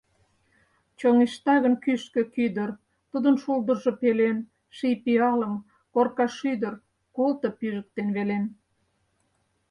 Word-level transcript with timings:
Чоҥешта 0.99 1.55
гын 1.63 1.73
кӱшкӧ 1.83 2.21
кӱдыр, 2.33 2.69
Тудын 3.11 3.35
шулдыржо 3.43 3.91
пелен, 4.01 4.37
Ший 4.75 4.95
пиалым, 5.03 5.53
Коркашӱдыр, 5.93 6.73
Колто 7.15 7.47
пижыктен, 7.57 8.07
велен. 8.15 8.45